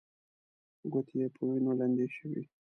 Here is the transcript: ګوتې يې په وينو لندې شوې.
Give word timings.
ګوتې 0.91 1.15
يې 1.21 1.27
په 1.35 1.41
وينو 1.49 1.71
لندې 1.79 2.07
شوې. 2.15 2.41